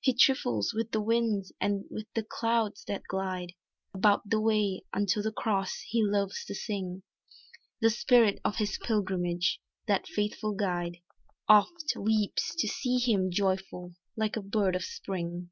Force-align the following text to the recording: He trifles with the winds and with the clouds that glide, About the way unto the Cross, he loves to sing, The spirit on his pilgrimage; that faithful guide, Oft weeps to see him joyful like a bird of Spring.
He 0.00 0.12
trifles 0.12 0.74
with 0.74 0.90
the 0.90 1.00
winds 1.00 1.52
and 1.60 1.84
with 1.88 2.06
the 2.12 2.24
clouds 2.24 2.82
that 2.88 3.04
glide, 3.08 3.52
About 3.94 4.28
the 4.28 4.40
way 4.40 4.82
unto 4.92 5.22
the 5.22 5.30
Cross, 5.30 5.82
he 5.86 6.02
loves 6.02 6.44
to 6.46 6.54
sing, 6.56 7.04
The 7.80 7.90
spirit 7.90 8.40
on 8.44 8.54
his 8.54 8.76
pilgrimage; 8.82 9.60
that 9.86 10.08
faithful 10.08 10.54
guide, 10.54 10.96
Oft 11.48 11.92
weeps 11.94 12.56
to 12.56 12.66
see 12.66 12.98
him 12.98 13.30
joyful 13.30 13.94
like 14.16 14.34
a 14.36 14.42
bird 14.42 14.74
of 14.74 14.82
Spring. 14.82 15.50